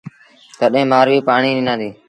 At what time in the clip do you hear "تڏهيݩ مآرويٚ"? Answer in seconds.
0.59-1.25